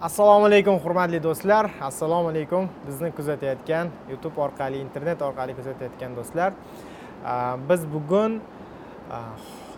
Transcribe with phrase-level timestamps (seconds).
[0.00, 1.70] assalomu alaykum hurmatli do'stlar.
[1.80, 2.68] Assalomu alaykum.
[2.86, 6.52] Bizni kuzatayotgan youtube orqali internet orqali kuzatayotgan do'stlar.
[7.68, 8.40] Biz bugun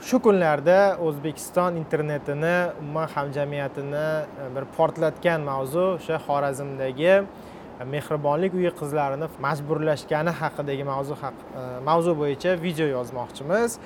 [0.03, 4.09] shu kunlarda o'zbekiston internetini umuman hamjamiyatini
[4.43, 7.14] e, bir portlatgan mavzu o'sha xorazmdagi
[7.80, 13.79] e, mehribonlik uyi qizlarini majburlashgani haqidagi mavzu haq e, mavzu bo'yicha video yozmoqchimiz.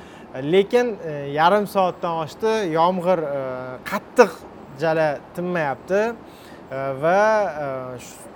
[0.55, 0.97] Lekin
[1.39, 2.53] yarim soatdan oshdi.
[2.79, 3.23] Yomg'ir
[3.91, 4.35] qattiq
[4.81, 6.03] jala tinmayapti.
[6.73, 7.21] E, va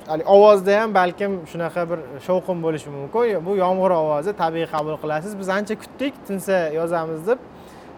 [0.09, 3.45] e, ovozda ham balkim shunaqa bir shovqin bo'lishi mumkin.
[3.46, 5.38] Bu yomg'ir ovozi tabiiy qabul qilasiz.
[5.38, 7.38] Biz ancha kutdik tinsa yozamiz deb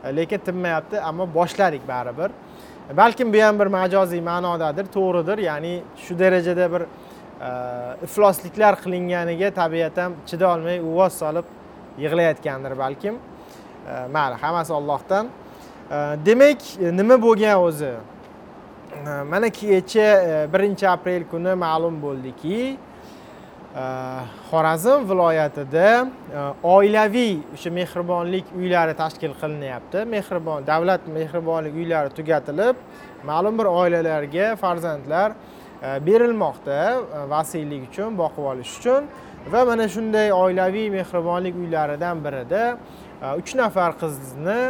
[0.04, 2.30] e, lekin tinmayapti ammo boshladik baribir.
[2.96, 5.38] Balkim bu ham bir majoziy ma'nodadir to'g'ridir.
[5.38, 6.82] Ya'ni shu darajada bir
[8.04, 11.46] iflosliklar qilinganiga tabiat ham chidolmay uvoz solib
[11.98, 13.14] yig'layotgandir balkim.
[14.14, 15.30] Mayli hammasi ollohdan
[16.26, 16.60] demak
[16.98, 17.92] nima bo'lgan o'zi?
[19.04, 22.76] Mana kecha e, birinchi aprel kuni ma'lum bo'ldiki
[23.76, 23.84] e,
[24.50, 30.04] xorazm viloyatida e, oilaviy o'sha mehribonlik uylari tashkil qilinyapti.
[30.14, 32.76] Mehribon davlat mehribonlik uylari tugatilib
[33.24, 35.32] ma'lum bir oilalarga farzandlar
[36.06, 36.78] berilmoqda
[37.30, 39.06] vasiylik uchun boqib olish uchun.
[39.52, 42.64] Va mana shunday oilaviy mehribonlik uylaridan birida
[43.38, 44.62] uch nafar qizni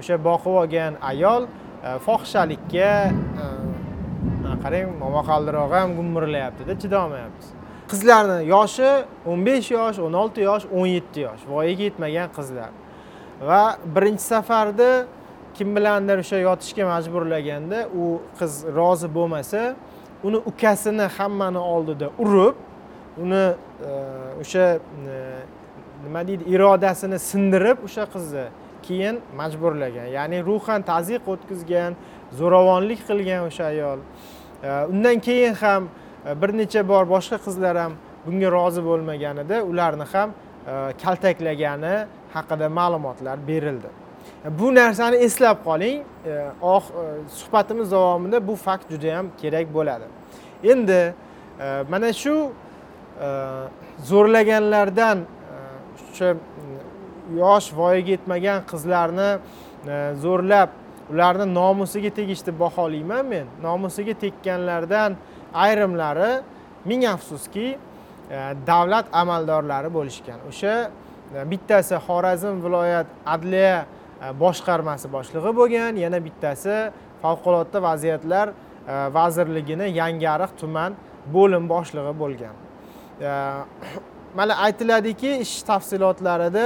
[0.00, 1.46] o'sha boqib olgan ayol
[1.82, 7.46] Э, fohishalikka э, qarang momaqaldiroq ham gumburlayaptida chidolmayapmiz.
[7.90, 11.42] Qizlarni yoshi 15 yosh 16 yosh 17 yosh.
[11.48, 12.70] Voyaga yetmagan qizlar.
[13.48, 15.06] Va birinchi safarda
[15.54, 18.04] kim bilandir o'sha yotishga majburlaganda u
[18.38, 19.62] qiz rozi bo'lmasa
[20.26, 22.56] uni ukasini hammani oldida urib
[23.22, 23.44] uni
[23.90, 23.92] e,
[24.42, 24.66] o'sha
[25.14, 25.18] e,
[26.04, 28.46] nima deydi irodasini sindirib o'sha qizni
[28.88, 30.08] keyin majburlagan.
[30.18, 31.92] Ya'ni ruhan tazyiq o'tkazgan
[32.38, 34.00] zo'ravonlik qilgan o'sha ayol.
[34.92, 35.88] Undan keyin ham
[36.26, 37.92] e, bir necha bor boshqa qizlar ham
[38.26, 40.72] bunga rozi bo'lmaganida ularni ham e,
[41.02, 41.94] kaltaklagani
[42.34, 43.90] haqida ma'lumotlar berildi.
[44.44, 46.02] E, bu narsani eslab qoling.
[46.62, 46.84] Oh
[47.38, 50.06] suhbatimiz davomida bu fakt juda yam kerak bo'ladi.
[50.72, 51.02] Endi
[51.90, 52.34] mana shu
[54.10, 55.18] zo'rlaganlardan
[56.12, 56.34] o'sha
[57.36, 59.28] yosh voyaga yetmagan qizlarni
[59.86, 60.70] e, zo'rlab
[61.12, 63.46] ularni nomusiga tegishni baholayman men.
[63.62, 65.16] Nomusiga tekkanlardan
[65.54, 66.42] ayrimlari
[66.84, 67.66] ming afsuski
[68.30, 70.40] e, davlat amaldorlari bo'lishgan.
[70.48, 70.90] O'sha
[71.34, 73.86] e, bittasi xorazm viloyat adliya
[74.40, 76.90] boshqarmasi boshlig'i bo'lgan yana bittasi
[77.22, 78.48] favqulodda vaziyatlar
[79.14, 80.96] vazirligini yangiariq tuman
[81.34, 82.54] bo'lim boshlig'i bo'lgan.
[84.38, 86.64] Mana aytiladiki ish tafsilotlarida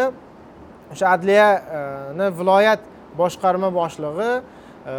[0.92, 2.80] o'sha adliyani viloyat
[3.18, 4.30] boshqarma boshlig'i
[4.86, 4.94] e,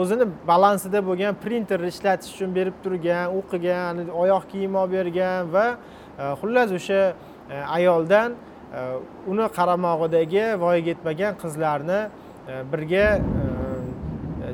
[0.00, 6.24] o'zini balansida bo'lgan printerni ishlatish uchun berib turgan o'qigan oyoq kiyim olib bergan va e,
[6.40, 7.00] xullas o'sha
[7.52, 8.36] e, ayoldan
[9.32, 12.00] uni qaramog'idagi voyaga yetmagan qizlarni
[12.72, 13.06] birga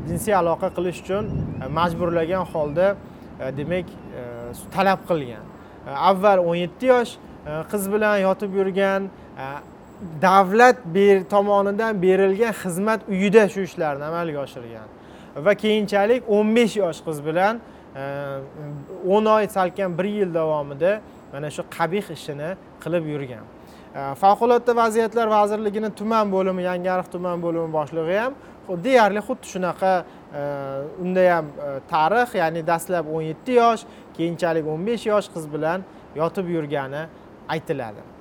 [0.06, 1.24] jinsiy aloqa qilish uchun
[1.78, 2.86] majburlagan holda
[3.58, 3.90] demak
[4.74, 5.42] talab qilgan.
[6.10, 7.16] Avval avval 17 yosh
[7.72, 9.10] qiz bilan yotib yurgan
[10.22, 14.88] davlat bir tomonidan berilgan xizmat uyida shu ishlarni amalga oshirgan.
[15.36, 17.60] Va keyinchalik 15 yosh qiz bilan
[17.96, 18.38] e,
[19.08, 21.00] 10 oy salkam bir yil davomida
[21.32, 23.44] mana shu qabih ishini qilib yurgan.
[23.94, 28.34] E, Favqulodda vaziyatlar vazirligini tuman bo'limi yangiariq tuman bo'limi boshlig'i ham
[28.84, 30.04] deyarli xuddi shunaqa
[30.38, 30.40] e,
[31.02, 31.46] unda ham
[31.90, 33.82] tarix ya'ni dastlab 17 yosh
[34.16, 35.80] keyinchalik 15 yosh qiz bilan
[36.16, 37.06] yotib yurgani
[37.48, 38.13] aytiladi.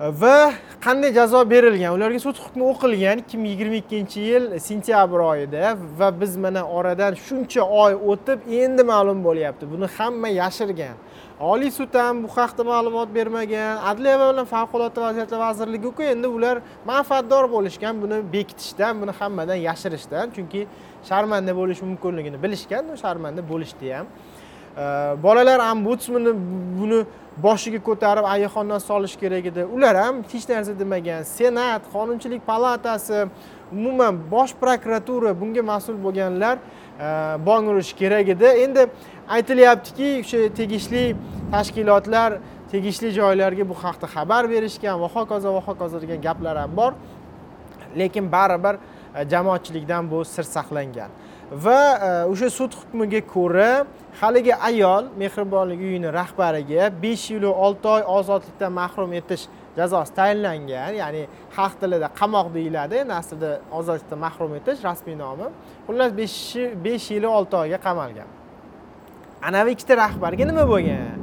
[0.00, 1.94] Va qanday jazo berilgan?
[1.94, 7.14] Ularga sud hukmi o'qilgan ikki ming yigirma ikkinchi yil sentyabr oyida va biz mana oradan
[7.14, 9.70] shuncha oy o'tib endi ma'lum bo'lyapti.
[9.70, 10.96] Buni hamma yashirgan.
[11.40, 13.78] Oliy sud ham bu haqda ma'lumot bermagan.
[13.90, 17.94] Adliya bilan favqulodda vaziyatlar vazirligiku endi ular manfaatdor bo'lishgan.
[18.02, 20.66] Buni bekitishdan buni hammadan yashirishdan chunki
[21.08, 24.06] sharmanda bo'lishi mumkinligini bilishgan sharmanda bo'lishdi ham
[25.22, 26.32] bolalar ombudsmani
[26.80, 27.04] buni
[27.42, 29.64] boshiga ko'tarib ayiqondan solish kerak edi.
[29.64, 31.22] Ular ham hech narsa demagan.
[31.22, 33.26] Senat qonunchilik palatasi
[33.72, 37.06] umuman bosh prokuratura bunga mas'ul bo'lganlar e,
[37.46, 38.46] bong urishi kerak edi.
[38.64, 38.86] Endi
[39.36, 41.16] aytilyaptiki o'sha tegishli
[41.52, 42.38] tashkilotlar
[42.72, 46.92] tegishli joylarga bu haqda xabar berishgan va hokazo va hokazo degan gaplar ham bor.
[47.98, 48.74] Lekin baribir
[49.14, 51.10] e, jamoatchilikdan bu sir saqlangan.
[51.54, 53.86] Va e, o'sha sud hukmiga ko'ra
[54.20, 59.46] haligi ayol mehribonlik uyini rahbariga besh yil olti oy ozodlikdan mahrum etish
[59.76, 60.92] jazosi tayinlangan.
[61.02, 61.22] Ya'ni
[61.56, 65.50] xalq tilida qamoq deyiladi endi aslida ozodlikdan mahrum etish rasmiy nomi.
[65.86, 66.38] Xullas besh
[66.84, 68.28] besh yil olti oyga qamalgan.
[69.48, 71.20] Anavi ikkita rahbarga nima bo'lgan?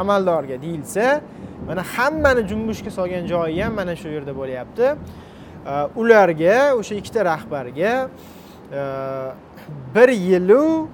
[0.00, 1.20] Amaldorga deyilsa
[1.68, 4.86] mana hammani junbushga solgan joyi ham mana shu yerda bo'lyapti.
[5.70, 7.92] E, ularga o'sha ikkita rahbarga
[9.94, 10.88] bir yilu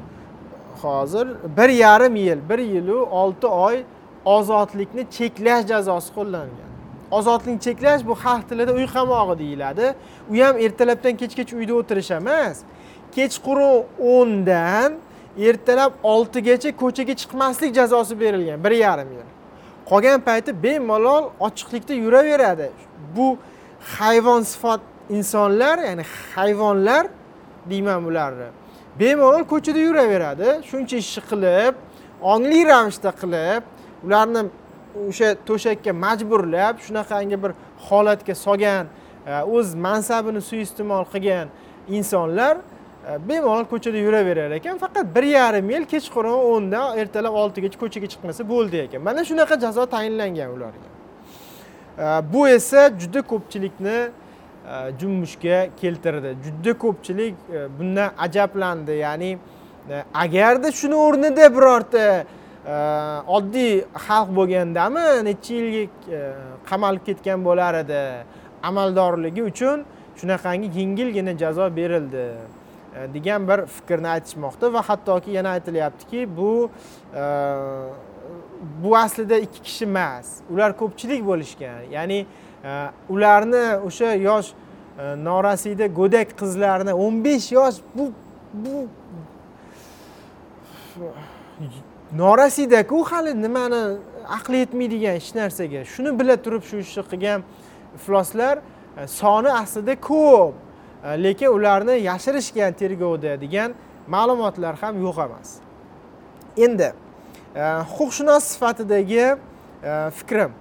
[0.83, 3.83] hozir bir yarim yil bir yilu olti oy
[4.25, 6.71] ozodlikni cheklash jazosi qo'llangan.
[7.11, 9.95] Ozodlikni cheklash bu xalq tilida uy qamog'i deyiladi.
[10.31, 12.57] U ham ertalabdan kechgacha uyda o'tirish emas.
[13.17, 14.93] Kechqurun o'ndan
[15.49, 19.29] ertalab oltigacha ko'chaga chiqmaslik jazosi berilgan bir yarim yil.
[19.91, 22.71] Qolgan payti bemalol ochiqlikda yuraveradi.
[23.17, 23.37] Bu
[23.99, 24.81] hayvon sifat
[25.11, 27.07] insonlar ya'ni hayvonlar
[27.71, 28.49] deyman bularni.
[29.01, 31.75] Bemalol ko'chada yuraveradi shuncha ishni qilib
[32.33, 33.63] ongli ravishda qilib
[34.07, 34.43] ularni
[35.09, 37.53] o'sha to'shakka majburlab shunaqangi bir
[37.89, 38.87] holatga solgan
[39.27, 41.47] e, o'z mansabini suiiste'mol qilgan
[41.89, 44.79] insonlar e, bemalol ko'chada yuraverar ekan.
[44.85, 49.01] Faqat bir yarim yil kechqurun o'ndan ertalab oltigacha ko'chaga chiqmasa bo'ldi ekan.
[49.09, 50.89] Mana shunaqa jazo tayinlangan ularga.
[51.99, 53.99] E, bu esa juda ko'pchilikni
[54.67, 56.37] E, junbushga keltirdi.
[56.45, 58.93] Juda ko'pchilik e, bundan ajablandi.
[58.93, 59.39] Ya'ni
[59.91, 62.25] e, agarda shuni o'rnida birorta
[63.37, 66.23] oddiy xalq bo'lgandami necha yilga
[66.71, 68.01] qamalib ketgan bo'lar edi.
[68.69, 69.85] Amaldorligi uchun
[70.19, 72.27] shunaqangi yengilgina jazo berildi
[73.15, 76.51] degan bir fikrni aytishmoqda va hattoki yana aytilyaptiki bu
[78.83, 80.27] bu aslida ikki kishi emas.
[80.51, 81.87] Ular ko'pchilik bo'lishgan.
[81.97, 82.27] Ya'ni
[82.65, 84.53] Э, ularni o'sha yosh
[84.99, 88.13] e, norasida go'dak qizlarni o'n besh yosh bu
[88.55, 88.87] bu
[92.13, 93.99] norasidaku hali nimani
[94.29, 95.85] aqli yetmaydigan hech narsaga.
[95.85, 97.45] Shuni bila turib shu ishni qilgan
[97.95, 100.55] ifloslar e, soni aslida ko'p
[101.05, 103.75] e, lekin ularni yashirishgan tergovda degan
[104.09, 105.51] ma'lumotlar ham yo'q emas.
[106.57, 106.93] Endi
[107.93, 109.37] huquqshunos sifatidagi
[110.19, 110.53] fikrim.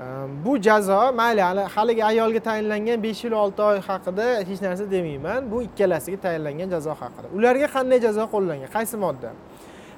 [0.00, 1.40] Ehm, bu jazo mayli
[1.74, 5.50] haligi ayolga tayinlangan besh yil olti oy haqida hech narsa demayman.
[5.50, 7.26] Bu ikkalasiga tayinlangan jazo haqida.
[7.36, 8.68] Ularga qanday jazo qo'llangan?
[8.76, 9.30] Qaysi modda?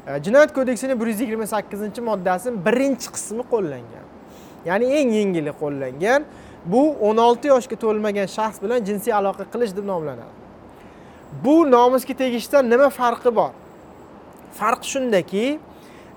[0.06, 4.06] Ehm, jinoyat kodeksining bir yuz yigirma sakkizinchi moddasini birinchi qismi qo'llangan.
[4.68, 6.20] Ya'ni eng yengili qo'llangan.
[6.66, 10.34] Bu o'n olti yoshga to'lmagan shaxs bilan jinsiy aloqa qilish deb nomlanadi.
[11.44, 13.50] Bu nomusga tegishdan nima farqi bor?
[14.58, 15.58] Farq shundaki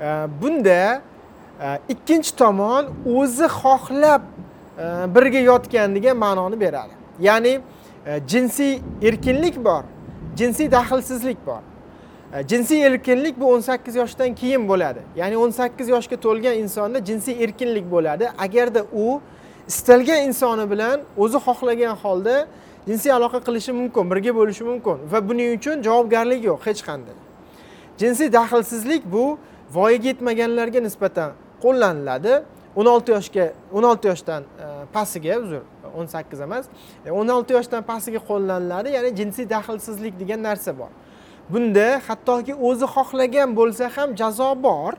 [0.01, 1.01] ehm, bunda
[1.61, 4.21] Э, ikkinchi tomon o'zi xohlab
[4.77, 6.93] э, birga yotgan degan ma'noni beradi.
[7.19, 7.61] Ya'ni
[8.05, 9.83] э, jinsiy erkinlik bor
[10.35, 11.61] jinsiy daxlsizlik bor.
[12.47, 14.99] Jinsiy erkinlik bu o'n sakkiz yoshdan keyin bo'ladi.
[15.15, 18.29] Ya'ni o'n sakkiz yoshga to'lgan insonda jinsiy erkinlik bo'ladi.
[18.37, 19.21] Agarda u
[19.67, 22.47] istalgan insoni bilan o'zi xohlagan holda
[22.87, 27.17] jinsiy aloqa qilishi mumkin birga bo'lishi mumkin va buning uchun javobgarlik yo'q hech qanday.
[28.01, 29.37] Jinsiy daxlsizlik bu
[29.73, 31.31] voyaga yetmaganlarga nisbatan
[31.63, 32.41] qo'llaniladi.
[32.75, 35.61] O'n olti yoshga o'n olti yoshdan e, pastiga uzr
[35.97, 36.69] o'n sakkiz emas.
[37.05, 40.91] E, o'n olti yoshdan pastiga qo'llaniladi ya'ni jinsiy daxlsizlik degan narsa bor.
[41.49, 44.93] Bunda hattoki o'zi xohlagan bo'lsa ham jazo bor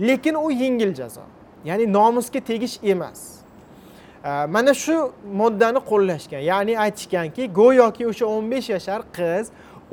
[0.00, 1.24] lekin u yengil jazo
[1.64, 3.20] ya'ni nomusga tegish emas.
[4.24, 4.96] E, mana shu
[5.40, 9.44] moddani qo'llashgan ya'ni aytishganki go'yoki o'sha o'n besh yashar qiz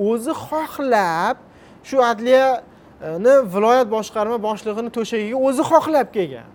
[0.10, 1.38] o'zi xohlab
[1.84, 2.64] shu adliya
[3.04, 6.48] adliyani viloyat boshqarma boshlig'ini to'shagiga o'zi xohlab kelgan.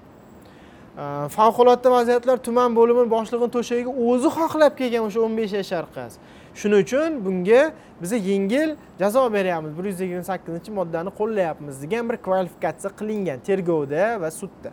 [1.37, 6.13] Favqulodda vaziyatlar tuman bo'limi boshlig'ini to'shagiga o'zi xohlab kelgan o'sha o'n besh yashar qiz.
[6.55, 7.63] Shuning uchun bunga
[8.03, 9.73] biza yengil jazo beryapmiz.
[9.79, 14.71] Bir yuz yigirma sakkizinchi moddani qo'llayapmiz degan bir kvalifikatsiya qilingan tergovda va sudda.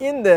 [0.00, 0.36] Endi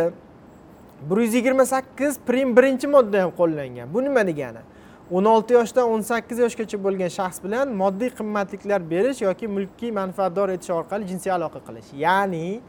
[1.10, 3.88] bir yuz yigirma sakkiz prim birinchi modda ham qo'llangan.
[3.94, 4.62] Bu nima degani?
[5.12, 10.54] O'n olti yoshdan o'n sakkiz yoshgacha bo'lgan shaxs bilan moddiy qimmatliklar berish yoki mulkiy manfaatdor
[10.54, 11.90] etish orqali jinsiy aloqa qilish.
[11.98, 12.60] Ya'ni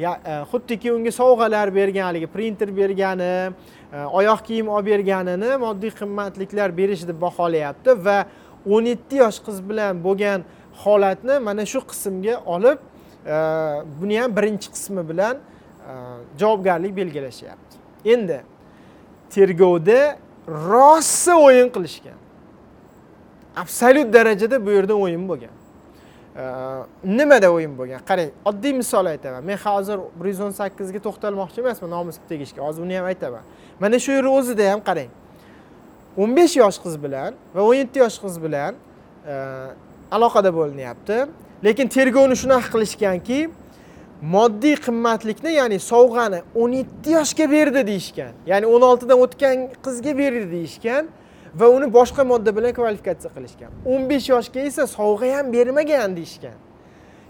[0.00, 0.08] e,
[0.50, 3.30] xuddiki unga sovg'alar bergan haligi printer bergani
[3.92, 8.18] e, oyoq kiyim olib berganini moddiy qimmatliklar berish deb baholayapti va
[8.66, 10.42] o'n yetti yosh qiz bilan bo'lgan
[10.82, 13.36] holatni mana shu qismga olib e,
[14.00, 15.92] buni ham birinchi qismi bilan e,
[16.40, 17.74] javobgarlik belgilashyapti.
[18.04, 18.42] Endi
[19.30, 22.18] tergovda rosa o'yin qilishgan.
[23.56, 25.54] Absolyut darajada bu yerda o'yin bo'lgan.
[27.04, 28.00] Nimada o'yin bo'lgan?
[28.08, 29.44] Qarang oddiy misol aytaman.
[29.44, 32.60] Men hozir bir yuz o'n sakkizga to'xtalmoqchi emasman nomusga tegishga.
[32.62, 33.44] Hozir uni ham aytaman.
[33.80, 35.10] Mana shu yerni o'zida ham qarang.
[36.16, 38.74] O'n besh yosh qiz bilan va o'n yetti yosh qiz bilan
[40.16, 41.16] aloqada bo'linyapti.
[41.64, 43.38] Lekin tergovni shunaqa qilishganki
[44.22, 48.32] moddiy qimmatlikni ya'ni sovg'ani o'n yetti yoshga berdi deyishgan.
[48.46, 51.08] Ya'ni o'n oltidan o'tgan qizga berdi deyishgan
[51.54, 53.70] va uni boshqa modda bilan kvalifikatsiya qilishgan.
[53.92, 56.56] o'n besh yoshga esa sovg'a ham bermagan deyishgan.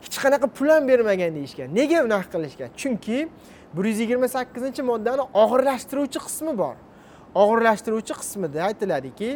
[0.05, 1.69] Hech qanaqa pul ham bermagan deyishgan.
[1.75, 2.71] Nega unaqa qilishgan?
[2.81, 3.29] Chunki
[3.75, 6.77] bir yuz yigirma sakkizinchi moddani og'irlashtiruvchi qismi bor.
[7.35, 9.31] Og'irlashtiruvchi qismida aytiladiki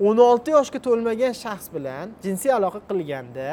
[0.00, 3.48] o'n olti yoshga to'lmagan shaxs bilan jinsiy aloqa qilganda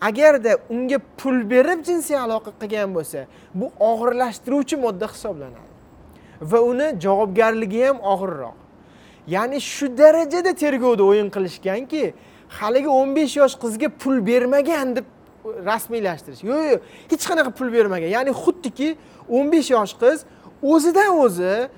[0.00, 5.70] agarda unga pul berib jinsiy aloqa qilgan bo'lsa bu og'irlashtiruvchi modda hisoblanadi.
[6.40, 8.56] Va uni javobgarligi ham og'irroq.
[9.34, 12.14] Ya'ni shu darajada tergovda o'yin qilishganki
[12.48, 15.06] haligi o'n besh yosh qizga pul bermagan deb
[15.70, 16.42] rasmiylashtirish.
[16.50, 18.08] Yo'q yo'q hech qanaqa pul bermagan.
[18.16, 18.88] Ya'ni xuddiki
[19.28, 20.18] o'n besh yosh qiz
[20.72, 21.68] o'zidan o'zi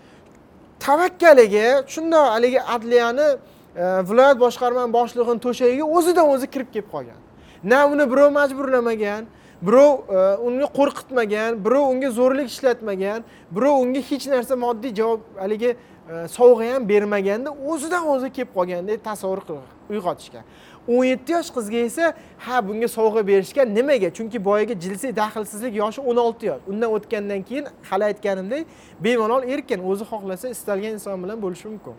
[0.81, 3.29] tavakkaliga shundoq haligi adliyani
[3.77, 7.19] e, viloyat boshqarmani boshlig'ini to'shagiga o'zidan o'zi kirib kelib qolgan.
[7.65, 9.27] Na uni birov majburlamagan
[9.63, 15.71] birov unga uni qo'rqitmagan birov unga zo'rlik ishlatmagan birov unga hech narsa moddiy javob haligi
[15.75, 19.43] e, sovg'a ham bermaganda o'zidan o'zi kelib qolgandek tasavvur
[19.91, 20.45] uyg'otishgan
[20.89, 24.09] o'n yetti yosh qizga esa ha bunga sovg'a berishgan nimaga?
[24.11, 26.63] Chunki boyagi jinsiy daxlsizlik yoshi o'n olti yosh.
[26.67, 28.67] Undan o'tgandan keyin hali aytganimdek
[29.05, 31.95] bemalol erkin o'zi xohlasa istalgan inson bilan bo'lishi mumkin.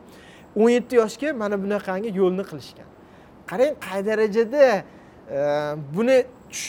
[0.56, 2.89] O'n yetti yoshga mana bunaqangi yo'lni qilishgan.
[3.50, 4.84] Qarang qay darajada
[5.95, 6.25] buni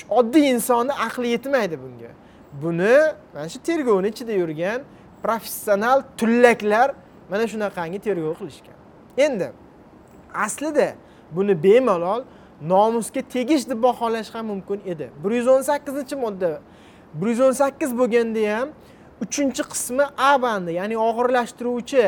[0.09, 2.11] oddiy insonni aqli yetmaydi bunga.
[2.63, 2.97] Buni
[3.35, 4.81] mana shu tergovni ichida yurgan
[5.23, 6.89] professional tullaklar
[7.31, 8.77] mana shunaqangi tergov qilishgan.
[9.17, 9.49] Endi
[10.35, 10.95] aslida
[11.37, 12.23] buni bemalol
[12.61, 15.11] nomusga tegish deb baholash ham mumkin edi.
[15.25, 16.61] bir yuz o'n sakkizinchi modda
[17.15, 18.69] bir yuz o'n sakkiz bo'lganda ham
[19.25, 22.05] uchinchi qismi a bandi ya'ni og'irlashtiruvchi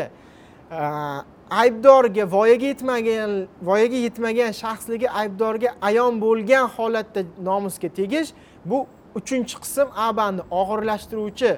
[1.60, 3.30] aybdorga voyaga yetmagan
[3.62, 8.30] voyaga yetmagan shaxsligi aybdorga ayon bo'lgan holatda nomusga tegish
[8.64, 8.86] bu
[9.18, 11.50] uchinchi qism a bandi og'irlashtiruvchi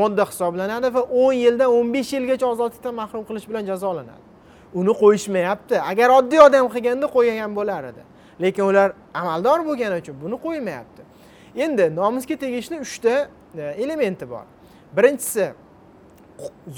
[0.00, 4.24] modda hisoblanadi va o'n yildan o'n besh yilgacha ozodlikdan mahrum qilish bilan jazolanadi.
[4.74, 5.76] Uni qo'yishmayapti.
[5.90, 8.02] Agar oddiy odam qilganda qo'ygan bo'lar edi.
[8.42, 11.02] Lekin ular amaldor bo'lgani uchun buni qo'ymayapti.
[11.64, 13.14] Endi nomusga tegishni uchta
[13.58, 14.46] e, elementi bor.
[14.96, 15.52] Birinchisi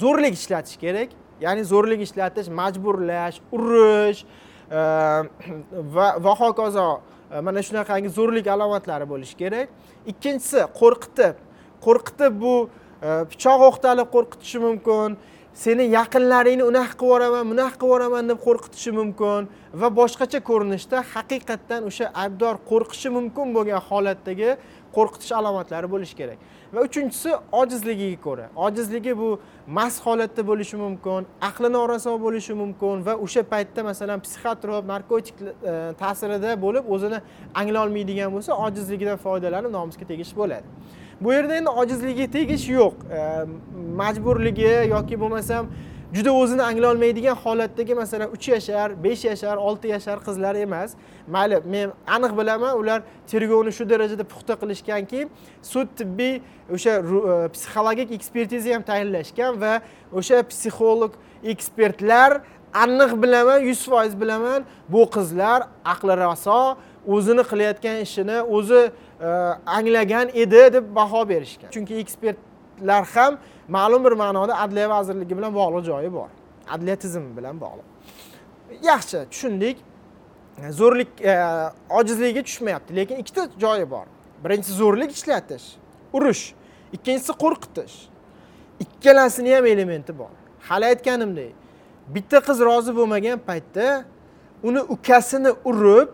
[0.01, 1.09] zo'rlik ishlatish kerak.
[1.45, 4.79] Ya'ni zo'rlik ishlatish majburlash urish e,
[5.95, 6.87] va va hokazo.
[7.31, 9.67] E, mana shunaqangi zo'rlik alomatlari bo'lishi kerak.
[10.11, 11.35] Ikkinchisi qo'rqitib.
[11.85, 15.17] Qo'rqitib bu e, pichoq o'qtalib qo'rqitishi mumkin.
[15.53, 19.49] Seni yaqinlaringni unaqa qilib yuboraman bunaqa qilib yuboraman deb qo'rqitishi mumkin.
[19.81, 24.55] Va boshqacha ko'rinishda haqiqatdan o'sha aybdor qo'rqishi mumkin bo'lgan holatdagi
[24.95, 26.39] qo'rqitish alomatlari bo'lishi kerak.
[26.73, 28.49] Va uchinchisi ojizligiga ko'ra.
[28.55, 34.85] Ojizligi bu mast holatda bo'lishi mumkin aqli noraso bo'lishi mumkin va o'sha paytda masalan psixotrop
[34.93, 35.47] narkotik e,
[36.01, 37.21] ta'sirida bo'lib o'zini
[37.61, 40.65] anglolmaydigan bo'lsa ojizligidan foydalanib nomusga tegish bo'ladi.
[41.21, 42.93] Bu yerda endi ojizligiga tegish yo'q.
[43.17, 43.21] E,
[44.01, 45.69] majburligi yoki bo'lmasam
[46.13, 50.91] juda o'zini anglolmaydigan holatdagi masalan uch yashar besh yashar olti yashar qizlar emas.
[51.27, 55.27] Mayli men aniq bilaman ular tergovni shu darajada puxta qilishganki
[55.61, 56.33] sud tibbiy
[56.75, 59.73] o'sha e, psixologik ekspertiza ham tayinlashgan va
[60.19, 61.13] o'sha psixolog
[61.53, 62.31] ekspertlar
[62.83, 64.59] aniq bilaman yuz foiz bilaman
[64.93, 65.59] bu qizlar
[65.93, 66.59] aqli raso
[67.15, 68.81] o'zini qilayotgan ishini o'zi
[69.27, 69.29] e,
[69.77, 71.69] anglagan edi deb baho berishgan.
[71.75, 72.37] Chunki ekspert
[72.83, 73.37] ekspertlar ham
[73.67, 76.29] ma'lum bir ma'noda adliya vazirligi bilan bog'liq joyi bor.
[76.69, 77.85] Adliya tizimi bilan bog'liq.
[78.83, 79.77] Yaxshi tushundik.
[80.69, 81.33] Zo'rlik e,
[81.89, 84.05] ojizligiga tushmayapti lekin ikkita joyi bor.
[84.43, 85.77] Birinchisi zo'rlik ishlatish
[86.13, 86.53] urush.
[86.93, 87.95] ikkinchisi qo'rqitish.
[88.79, 90.33] Ikkalasini ham elementi bor.
[90.69, 91.53] Hali aytganimdek
[92.07, 94.05] bitta qiz rozi bo'lmagan paytda
[94.63, 96.09] uni ukasini urib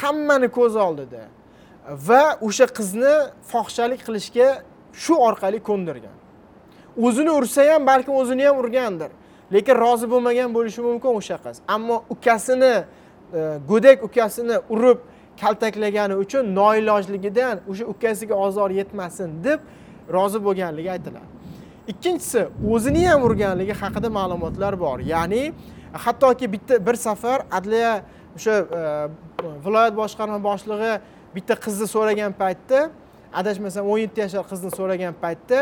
[0.00, 1.22] hammani ko'z oldida
[2.08, 3.14] va o'sha qizni
[3.50, 4.48] fohishalik qilishga
[4.92, 6.16] shu orqali ko'ndirgan.
[7.02, 9.10] O'zini ursa ham balkim o'zini ham urgandir.
[9.52, 11.56] Lekin rozi bo'lmagan bo'lishi mumkin o'sha qiz.
[11.68, 12.74] Ammo ukasini
[13.34, 14.98] e, go'dak ukasini urib
[15.40, 19.60] kaltaklagani uchun noilojligidan o'sha ukasiga ozor yetmasin deb
[20.16, 21.28] rozi bo'lganligi aytiladi.
[21.92, 24.98] Ikkinchisi o'zini ham urganligi haqida ma'lumotlar bor.
[25.14, 25.52] Ya'ni
[25.92, 28.02] hattoki bitta bir safar adliya
[28.36, 28.82] o'sha e,
[29.66, 30.92] viloyat boshqarma boshlig'i
[31.36, 32.90] bitta qizni so'ragan paytda
[33.40, 35.58] adashmasam o'n yetti yashar qizni so'ragan paytda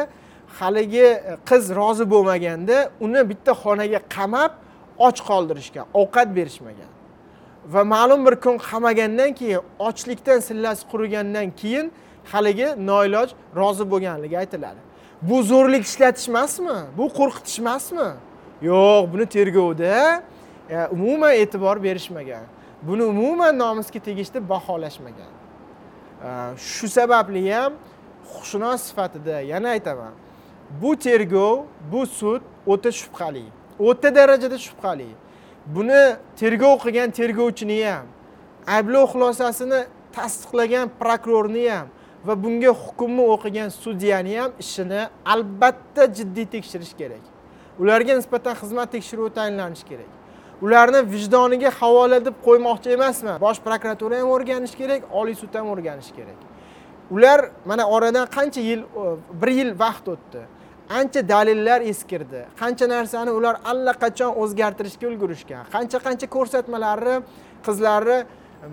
[0.59, 4.53] haligi e, qiz rozi bo'lmaganda uni bitta xonaga qamab
[4.99, 6.91] och qoldirishgan ovqat berishmagan.
[7.73, 11.93] Va ma'lum bir kun qamagandan keyin ochlikdan sillasi qurigandan keyin
[12.33, 14.81] haligi noiloj rozi bo'lganligi aytiladi.
[15.23, 18.09] Bu zo'rlik ishlatish emasmi bu qo'rqitish emasmi
[18.71, 20.23] yo'q buni tergovda
[20.71, 22.45] e, umuman e'tibor berishmagan.
[22.83, 25.40] Buni umuman nomusga tegishli baholashmagan.
[26.23, 27.73] Э, shu sababli ham
[28.29, 30.13] huquqshunos sifatida yana aytaman.
[30.83, 33.45] Bu tergov bu sud o'ta shubhali
[33.79, 35.09] o'ta darajada shubhali.
[35.67, 38.07] Buni tergov qilgan tergovchini ham
[38.67, 39.81] ayblov xulosasini
[40.17, 41.87] tasdiqlagan prokurorni ham
[42.27, 47.25] va bunga hukmni o'qigan sudyani ham ishini albatta jiddiy tekshirish kerak.
[47.81, 50.20] Ularga nisbatan xizmat tekshiruvi tayinlanishi kerak.
[50.63, 53.41] Ularni vijdoniga havola deb qo'ymoqchi emasman.
[53.41, 56.39] Bosh prokuratura ham o'rganishi kerak oliy sud ham o'rganishi kerak.
[57.11, 59.05] Ular mana oradan qancha yil e,
[59.43, 60.43] bir yil vaqt o'tdi.
[60.99, 62.45] Ancha dalillar eskirdi.
[62.61, 65.65] Qancha narsani ular allaqachon o'zgartirishga ulgurishgan.
[65.75, 67.17] Qancha qancha ko'rsatmalarni
[67.67, 68.19] qizlarni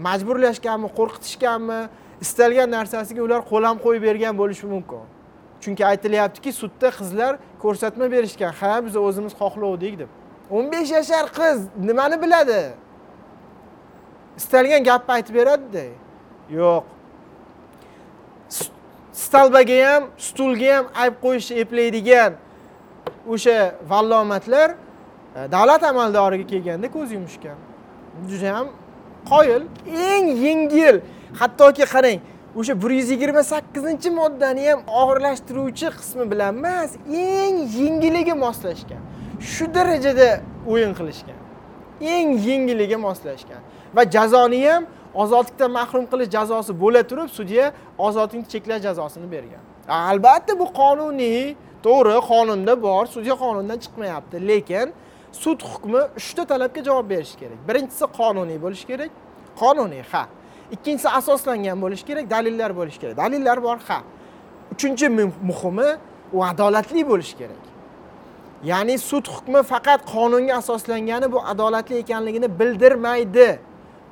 [0.07, 1.79] majburlashganmi qo'rqitishganmi
[2.25, 5.03] istalgan narsasiga ular qo'lam qo'yib bergan bo'lishi mumkin.
[5.63, 8.51] Chunki aytilyaptiki sudda qizlar ko'rsatma berishgan.
[8.59, 10.09] Ha biz o'zimiz xohlovdik deb.
[10.51, 12.61] O'n besh yashar qiz nimani biladi?
[14.37, 15.85] Istalgan gapni aytib beradida.
[16.49, 16.83] Yo'q.
[19.23, 22.33] Stolbaga ham stulga ham ayb qo'yishni eplaydigan
[23.33, 27.57] o'sha vallomatlar e, davlat amaldoriga kelganda ko'z yumishgan.
[28.29, 28.67] Juda ham
[29.31, 29.63] qoyil
[30.11, 31.01] eng yengil.
[31.39, 32.19] Hattoki qarang
[32.59, 36.91] o'sha bir yuz yigirma sakkizinchi moddani ham og'irlashtiruvchi qismi bilan emas
[37.25, 39.03] eng yengiliga moslashgan.
[39.39, 41.39] Shu darajada o'yin qilishgan.
[42.01, 43.61] Eng yengiliga moslashgan.
[43.95, 49.63] Va jazoni ham ozodlikdan mahrum qilish jazosi bo'la turib sudya ozodlikni cheklash jazosini bergan.
[49.87, 54.87] Albatta bu qonuniy to'g'ri qonunda bor sudya qonundan chiqmayapti lekin
[55.31, 57.59] sud hukmi uchta talabga javob berishi kerak.
[57.69, 59.11] Birinchisi qonuniy bo'lishi kerak
[59.61, 60.23] qonuniy ha.
[60.75, 63.17] Ikkinchisi asoslangan bo'lishi kerak dalillar bo'lishi kerak.
[63.23, 63.99] Dalillar bor ha.
[64.73, 65.07] Uchinchi
[65.49, 65.89] muhimi
[66.33, 67.61] u adolatli bo'lishi kerak.
[68.63, 73.59] Ya'ni sud hukmi faqat qonunga asoslangani bu adolatli ekanligini bildirmaydi.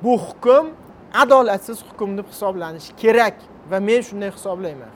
[0.02, 0.66] Bu hukm
[1.14, 3.34] adolatsiz hukm deb hisoblanishi kerak
[3.70, 4.92] va men shunday hisoblayman.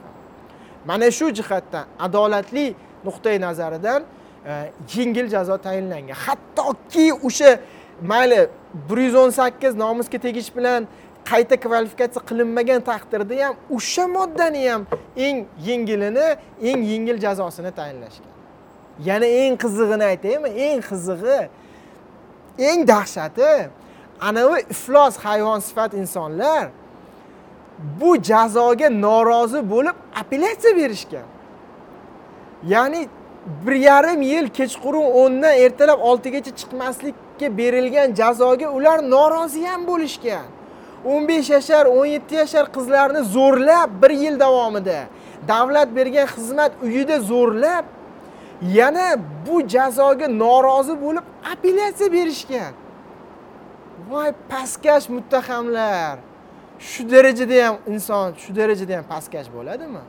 [0.86, 4.02] Mana shu jihatdan adolatli nuqtai nazaridan
[4.46, 6.14] e, yengil jazo tayinlangan.
[6.26, 7.60] Hattoki o'sha
[8.02, 8.48] mayli
[8.90, 10.86] bir yuz o'n sakkiz nomusga tegish bilan
[11.24, 14.82] qayta kvalifikatsiya qilinmagan taqdirda ham o'sha moddani ham
[15.16, 16.28] eng yengilini
[16.62, 18.39] eng yengil jazosini tayinlashgan.
[19.04, 20.48] Yana eng qizig'ini aytaymi?
[20.48, 21.48] Eng qizig'i
[22.58, 23.68] eng dahshati
[24.20, 26.68] anavi iflos hayvon sifat insonlar
[28.00, 31.28] bu jazoga norozi bo'lib apellyatsiya berishgan.
[32.72, 33.08] Ya'ni
[33.66, 40.46] bir yarim yil kechqurun o'ndan ertalab oltigacha chiqmaslikka berilgan jazoga ular norozi ham bo'lishgan.
[41.04, 45.00] O'n besh yashar o'n yetti yashar qizlarni zo'rlab bir yil davomida
[45.48, 47.84] davlat bergan xizmat uyida zo'rlab
[48.62, 52.72] yana bu jazoga norozi bo'lib apellyatsiya berishgan.
[54.10, 56.18] Voy pastkash muttahamlar.
[56.78, 60.02] Shu darajada ham inson shu darajada ham pastkash bo'ladimi?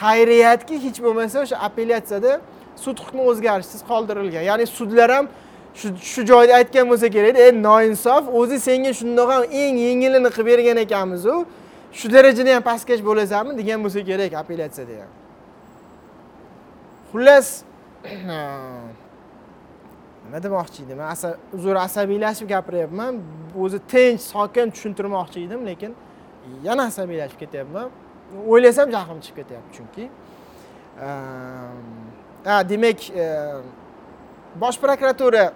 [0.00, 2.40] Xayriyatki hech bo'lmasa o'sha apellyatsiyada
[2.76, 4.42] sud hukmi o'zgarishsiz qoldirilgan.
[4.50, 5.28] Ya'ni sudlar ham
[6.12, 10.76] shu joyda aytgan bo'lsa kerakda ey noinsof o'zi senga shundoq ham eng yengilini qilib bergan
[10.76, 11.34] ekanmizu.
[11.98, 13.52] Shu darajada ham pastkash bo'lasanmi?
[13.60, 15.27] degan bo'lsa kerak apellyatsiyada ham.
[17.12, 17.62] Xullas
[20.24, 21.00] nima demoqchi edim?
[21.56, 23.22] Uzr asabiylashib gapiryapman.
[23.62, 25.94] O'zi tinch sokin tushuntirmoqchi edim lekin
[26.64, 27.90] yana asabiylashib ketyapman.
[28.48, 30.04] O'ylasam jahlim chiqib ketyapti chunki.
[32.70, 33.26] Demak e,
[34.60, 35.52] bosh prokuratura e,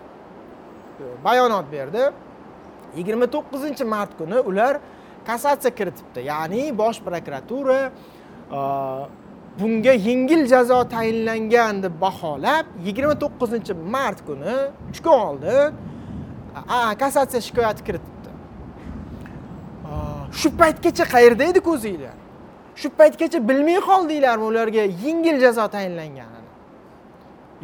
[1.25, 2.03] bayonot berdi.
[2.97, 4.81] Yigirma to'qqizinchi mart kuni ular
[5.27, 6.21] kassatsiya kiritibdi.
[6.33, 8.61] Ya'ni bosh prokuratura e,
[9.61, 14.55] bunga yengil jazo tayinlangan deb baholab yigirma to'qqizinchi mart kuni
[14.91, 15.75] uch kun oldin
[17.03, 18.31] kassatsiya shikoyati kiritibdi.
[20.41, 22.17] Shu paytgacha qayerda edi o'zinglar
[22.81, 26.51] shu paytgacha bilmay qoldinglarmi ularga yengil jazo tayinlanganini?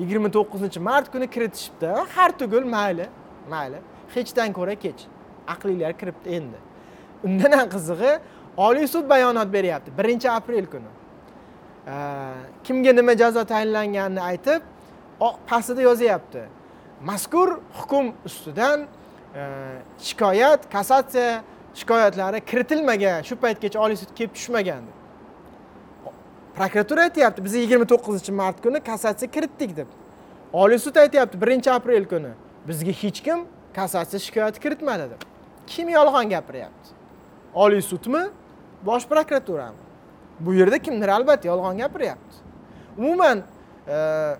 [0.00, 1.88] yigirma to'qqizinchi mart kuni kiritishibdi.
[2.14, 3.06] Har tugul mayli
[3.50, 3.78] mayli
[4.14, 5.00] hechdan ko'ra kech.
[5.52, 6.58] Aqlinglar kiribdi endi.
[7.26, 8.12] Undan ham qizig'i
[8.66, 10.90] oliy sud bayonot beryapti birinchi aprel kuni.
[12.64, 14.62] Kimga nima jazo tayinlanganini aytib
[15.46, 16.42] pastida yozyapti.
[17.04, 18.86] Mazkur hukm ustidan
[19.34, 19.42] e,
[20.00, 21.42] shikoyat kassatsiya
[21.74, 24.82] shikoyatlari kiritilmagan shu paytgacha oliy sud kelib tushmagan
[26.58, 29.86] prokuratura aytyapti biz yigirma to'qqizinchi mart kuni kassatsiya kiritdik deb.
[30.52, 32.32] Oliy sud aytyapti birinchi aprel kuni
[32.68, 35.22] bizga hech kim kassatsiya shikoyati kiritmadi deb.
[35.66, 36.88] Kim yolg'on gapiryapti?
[37.54, 38.22] Oliy sudmi?
[38.86, 39.87] Bosh prokuraturami?
[40.40, 41.08] Bu yerda kimdir?
[41.08, 42.36] Albatta yolg'on gapiryapti.
[42.98, 43.42] Umuman
[43.88, 44.36] e,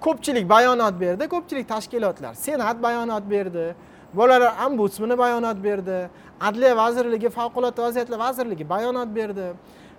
[0.00, 2.34] ko'pchilik bayonot berdi ko'pchilik tashkilotlar.
[2.34, 3.74] Senat bayonot berdi
[4.14, 6.08] bolalar ombudsmani bayonot berdi
[6.40, 9.52] adliya vazirligi favqulodda vaziyatlar vazirligi bayonot berdi.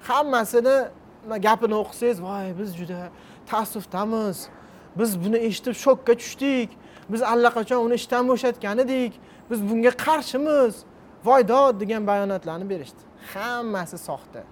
[0.08, 0.78] Hammasini
[1.40, 3.10] gapini o'qisangiz voy biz juda
[3.50, 4.48] taassufdamiz.
[4.98, 6.70] Biz buni eshitib shokka tushdik.
[7.10, 9.14] Biz allaqachon uni ishdan bo'shatgan edik.
[9.50, 10.74] Biz bunga qarshimiz.
[11.26, 13.02] Voy dod degan bayonotlarni berishdi.
[13.34, 14.44] Hammasi soxta.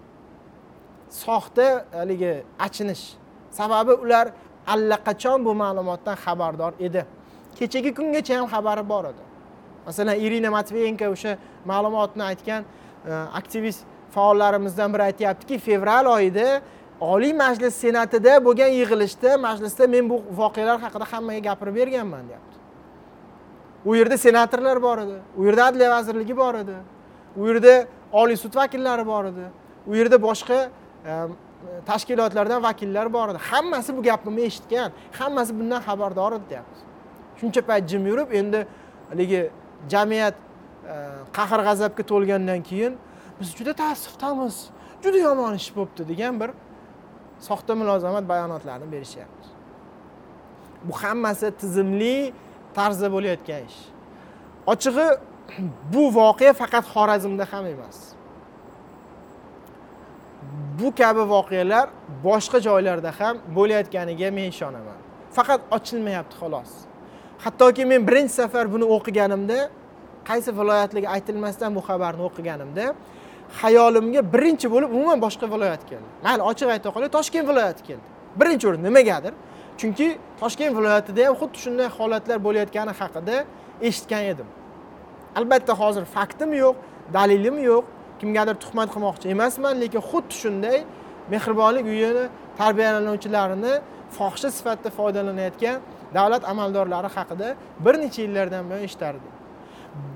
[1.23, 2.33] Soxta haligi
[2.65, 3.03] achinish.
[3.51, 4.27] Sababi ular
[4.73, 7.05] allaqachon bu ma'lumotdan xabardor edi.
[7.57, 9.23] Kechagi kungacha ham xabari bor edi.
[9.85, 11.37] Masalan irina matveyenko o'sha
[11.71, 12.61] ma'lumotni aytgan
[13.09, 13.81] e, aktivist
[14.15, 16.61] faollarimizdan biri aytyaptiki fevral oyida
[17.13, 22.55] oliy majlis senatida bo'lgan yig'ilishda majlisda men bu voqealar haqida hammaga gapirib berganman deyapti.
[23.85, 26.77] U yerda senatorlar bor edi u yerda adliya vazirligi bor edi
[27.37, 27.73] u yerda
[28.21, 29.45] oliy sud vakillari bor edi
[29.87, 30.57] u yerda boshqa
[31.85, 33.37] tashkilotlardan vakillar bor edi.
[33.51, 36.79] Hammasi bu gapimni eshitgan hammasi bundan xabardor edi deyapmiz.
[37.39, 38.67] Shuncha payt jim yurib endi
[39.09, 39.41] haligi
[39.89, 40.35] jamiyat
[41.37, 42.93] qahr g'azabga to'lgandan keyin
[43.39, 44.55] biz juda taassufdamiz
[45.03, 46.49] juda yomon ish bo'libdi degan bir
[47.47, 49.47] soxta mulozamat bayonotlarini berishyapti
[50.87, 52.33] bu hammasi tizimli
[52.73, 53.79] tarzda bo'layotgan ish.
[54.67, 55.07] Ochig'i
[55.93, 57.97] bu voqea faqat xorazmda ham emas.
[60.79, 61.89] Bu kabi voqealar
[62.23, 64.99] boshqa joylarda ham bo'layotganiga men ishonaman.
[65.35, 66.71] Faqat ochilmayapti xolos.
[67.43, 69.59] Hattoki men birinchi safar buni o'qiganimda
[70.29, 72.85] qaysi viloyatligi aytilmasdan bu xabarni o'qiganimda
[73.61, 76.07] xayolimga birinchi bo'lib umuman boshqa viloyat keldi.
[76.25, 78.05] Mayli ochiq ayta qolay toshkent viloyati keldi.
[78.39, 79.33] Birinchi o'rin nimagadir?
[79.79, 80.07] Chunki
[80.41, 83.35] toshkent viloyatida ham xuddi shunday holatlar bo'layotgani haqida
[83.87, 84.47] eshitgan edim.
[85.39, 86.75] Albatta hozir faktim yo'q
[87.15, 87.83] dalilim yo'q
[88.19, 90.77] kimgadir tuhmat qilmoqchi emasman lekin xuddi shunday
[91.33, 92.25] mehribonlik uyini
[92.59, 93.73] tarbiyalanuvchilarini
[94.17, 95.77] fohisha sifatida foydalanayotgan
[96.17, 97.47] davlat amaldorlari haqida
[97.85, 99.35] bir necha yillardan buyon eshitardim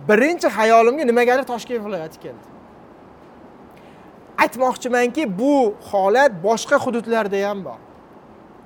[0.09, 2.45] birinchi hayolimga nimagadir toshkent viloyati keldi.
[4.37, 7.79] Aytmoqchimanki bu holat boshqa hududlarda ham bor.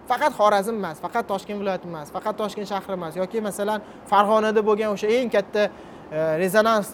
[0.09, 3.79] Faqat xorazm emas faqat toshkent viloyati emas faqat toshkent shahri emas yoki masalan
[4.11, 5.63] farg'onada bo'lgan o'sha eng katta
[6.17, 6.87] e, rezonans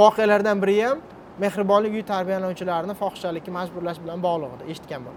[0.00, 0.98] voqealardan biri ham
[1.38, 5.14] mehribonlik uyi tarbiyalanuvchilarini fohishalikka majburlash bilan bog'liq edi eshitganman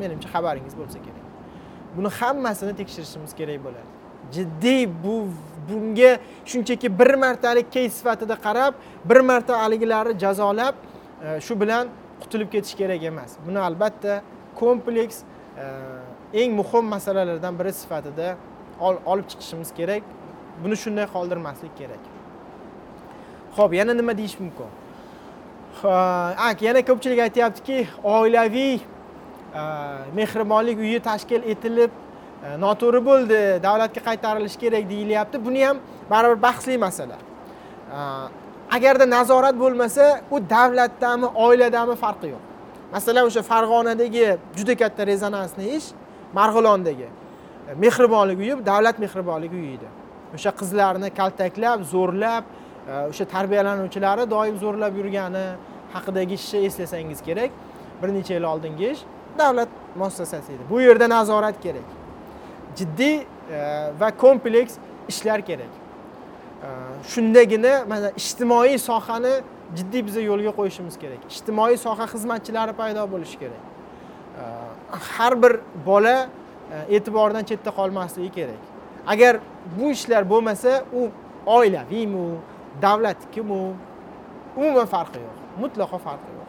[0.00, 1.24] menimcha xabaringiz bo'lsa kerak.
[1.96, 3.88] Buni hammasini tekshirishimiz kerak bo'ladi.
[4.34, 5.14] Jiddiy bu
[5.68, 6.12] bunga
[6.50, 10.74] shunchaki bir martalik keys sifatida qarab bir marta haligilarni jazolab
[11.24, 11.88] e, shu bilan
[12.22, 13.30] qutulib ketish kerak emas.
[13.46, 14.22] Buni albatta
[14.60, 15.64] kompleks e,
[16.42, 18.36] eng muhim masalalardan biri sifatida
[19.12, 20.02] olib chiqishimiz kerak.
[20.64, 22.02] Buni shunday qoldirmaslik kerak.
[23.56, 24.79] Ho'p yana nima deyish mumkin?
[26.60, 28.80] Yana ko'pchilik aytyaptiki oilaviy
[30.14, 31.90] mehribonlik uyi tashkil etilib
[32.64, 35.44] noto'g'ri bo'ldi davlatga qaytarilishi kerak deyilyapti.
[35.44, 35.76] Buni ham
[36.10, 37.18] baribir bahsli masala.
[38.76, 42.42] Agarda nazorat bo'lmasa u davlatdami oiladami farqi yo'q.
[42.92, 45.88] Masalan o'sha farg'onadagi juda katta rezonansli ish
[46.38, 47.08] marg'ilondagi
[47.84, 49.88] mehribonlik uyi davlat mehribonlik uyi edi.
[50.34, 52.44] O'sha qizlarni kaltaklab zo'rlab
[53.10, 55.46] o'sha tarbiyalanuvchilari doim zo'rlab yurgani
[55.92, 57.50] haqidagi ishni eslasangiz kerak.
[58.02, 59.02] Bir necha yil oldingi ish
[59.38, 60.62] davlat muassasasi edi.
[60.70, 61.88] Bu yerda nazorat kerak.
[62.76, 63.22] Jiddiy e,
[64.00, 64.74] va kompleks
[65.08, 65.72] ishlar kerak.
[67.08, 69.32] Shundagina mana ijtimoiy sohani
[69.76, 71.22] jiddiy biza yo'lga qo'yishimiz kerak.
[71.30, 73.62] Ijtimoiy soha xizmatchilari paydo bo'lishi kerak.
[75.16, 76.16] Har bir bola
[76.72, 78.60] e, e'tibordan chetda qolmasligi kerak.
[79.06, 79.40] Agar
[79.78, 81.08] bu ishlar bo'lmasa u
[81.46, 82.26] oilaviymi
[82.82, 83.60] davlatnikimi
[84.56, 86.48] umuman farqi yo'q mutlaqo farqi yo'q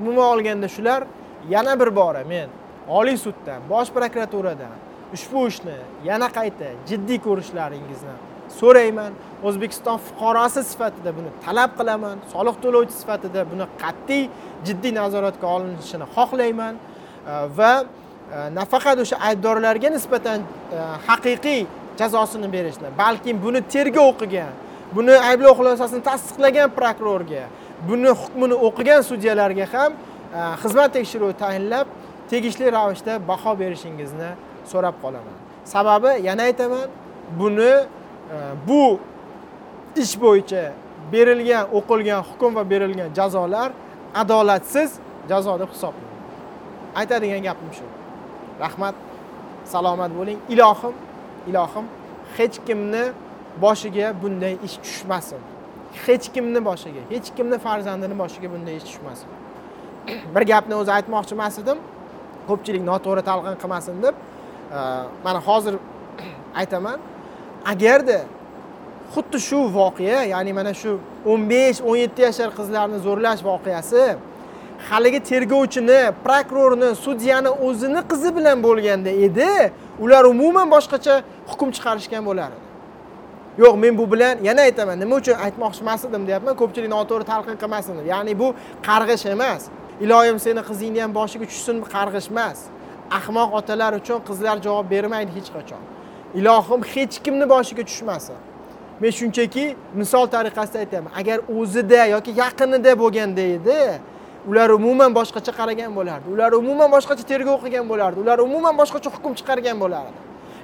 [0.00, 1.00] umuman olganda shular
[1.54, 2.48] yana bir bora men
[2.88, 4.76] oliy suddan bosh prokuraturadan
[5.14, 8.14] ushbu ishni yana qayta jiddiy ko'rishlaringizni
[8.60, 9.12] so'rayman
[9.48, 14.24] o'zbekiston fuqarosi sifatida buni talab qilaman soliq to'lovchi sifatida buni qat'iy
[14.66, 16.74] jiddiy nazoratga olinishini xohlayman
[17.58, 17.72] va
[18.58, 20.38] nafaqat o'sha aybdorlarga nisbatan
[21.08, 21.60] haqiqiy
[21.98, 24.52] jazosini berishni balkim buni tergov o'qigan
[24.96, 27.44] buni ayblov xulosasini tasdiqlagan prokurorga
[27.88, 31.86] buni hukmini o'qigan sudyalarga ham e, xizmat tekshiruvi tayinlab
[32.30, 34.30] tegishli ravishda baho berishingizni
[34.70, 35.36] so'rab qolaman.
[35.74, 36.88] Sababi yana aytaman
[37.40, 37.72] buni
[38.34, 38.36] e,
[38.68, 38.82] bu
[40.02, 40.64] ish bo'yicha
[41.12, 43.70] berilgan o'qilgan hukm va berilgan jazolar
[44.22, 44.90] adolatsiz
[45.30, 46.16] jazo deb hisoblanadi.
[47.00, 47.86] Aytadigan gapim shu.
[48.64, 48.94] Rahmat
[49.72, 50.38] salomat bo'ling.
[50.54, 50.94] Ilohim
[51.46, 51.84] ilohim
[52.36, 53.04] hech kimni
[53.62, 55.40] boshiga bunday ish tushmasin.
[56.06, 59.28] Hech kimni boshiga hech kimni farzandini boshiga bunday ish tushmasin.
[60.34, 61.78] Bir gapni o'zi aytmoqchi emas edim
[62.48, 64.78] ko'pchilik noto'g'ri talqin qilmasin deb e,
[65.24, 65.74] mana hozir
[66.60, 66.98] aytaman.
[67.72, 68.18] Agarda
[69.14, 70.98] xuddi shu voqea ya'ni mana shu
[71.30, 74.04] o'n besh o'n yetti yashar qizlarni zo'rlash voqeasi
[74.90, 79.52] haligi tergovchini prokurorni sudyani o'zini qizi bilan bo'lganda edi
[80.04, 82.66] ular umuman boshqacha hukm chiqarishgan bo'lar edi.
[83.62, 87.56] Yo'q men bu bilan yana aytaman nima uchun aytmoqchi emas edim deyapman ko'pchilik noto'g'ri talqin
[87.62, 88.06] qilmasin deb.
[88.14, 88.48] Ya'ni bu
[88.88, 89.62] qarg'ish emas.
[90.04, 92.58] Iloyim seni qizingni ham boshiga tushsin qarg'ish emas.
[93.18, 95.82] Ahmoq otalar uchun qizlar javob bermaydi hech qachon.
[96.38, 98.38] Ilohim hech kimni boshiga tushmasin.
[99.00, 99.64] Men shunchaki
[100.00, 103.80] misol tariqasida aytyapman agar o'zida yoki yaqinida bo'lganda edi
[104.48, 106.26] ular umuman boshqacha qaragan bo'lardi.
[106.34, 108.18] Ular umuman boshqacha tergov qilgan bo'lardi.
[108.24, 110.18] Ular umuman boshqacha hukm chiqargan bo'lardi.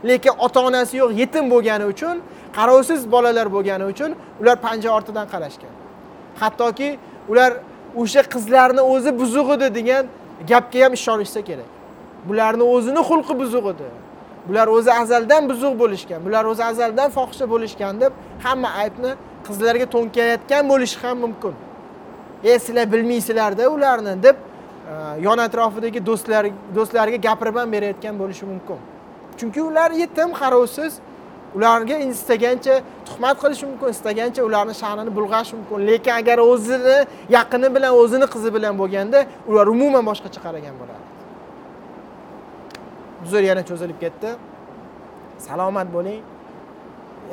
[0.09, 2.17] Lekin ota onasi yo'q yetim bo'lgani uchun
[2.57, 5.75] qarovsiz bolalar bo'lgani uchun ular panja ortidan qarashgan.
[6.41, 6.89] Hattoki
[7.31, 7.51] ular
[8.03, 10.05] o'sha qizlarni o'zi buzuq edi degan
[10.51, 11.71] gapga ham ishonishsa kerak.
[12.29, 13.89] Bularni o'zini xulqi buzuq edi
[14.49, 18.13] bular o'zi azaldan buzuq bo'lishgan bular o'zi azaldan fohisha bo'lishgan deb
[18.45, 19.13] hamma aybni
[19.47, 21.55] qizlarga to'nkayotgan bo'lishi ham mumkin.
[22.45, 24.95] E sizlar bilmaysizlarda ularni deb e,
[25.27, 26.45] yon atrofidagi do'stlar
[26.77, 28.79] do'stlariga gapirib ham berayotgan bo'lishi mumkin.
[29.39, 30.93] Chunki ular yetim qarovsiz
[31.57, 32.75] ularga istagancha
[33.09, 35.79] tuhmat qilish mumkin istagancha ularni sha'nini bulg'ash mumkin.
[35.91, 36.97] Lekin agar o'zini
[37.37, 39.19] yaqini bilan o'zini qizi bilan bo'lganda
[39.51, 41.15] ular umuman boshqacha qaragan bo'lardi
[43.25, 44.31] uzr yana cho'zilib ketdi.
[45.49, 46.23] Salomat bo'ling.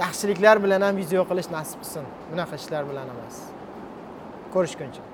[0.03, 3.35] Yaxshiliklar bilan ham video qilish nasib qilsin bunaqa ishlar bilan emas.
[4.53, 5.10] Ko'rishguncha